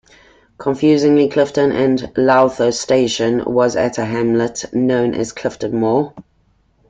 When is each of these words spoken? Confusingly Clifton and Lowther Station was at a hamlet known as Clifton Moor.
Confusingly 0.57 1.29
Clifton 1.29 1.71
and 1.71 2.11
Lowther 2.17 2.71
Station 2.71 3.43
was 3.45 3.75
at 3.75 3.99
a 3.99 4.05
hamlet 4.05 4.65
known 4.73 5.13
as 5.13 5.31
Clifton 5.31 5.79
Moor. 5.79 6.15